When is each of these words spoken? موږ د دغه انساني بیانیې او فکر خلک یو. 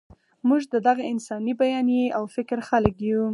موږ 0.47 0.61
د 0.73 0.75
دغه 0.87 1.03
انساني 1.11 1.53
بیانیې 1.61 2.05
او 2.17 2.23
فکر 2.35 2.57
خلک 2.69 2.95
یو. 3.09 3.25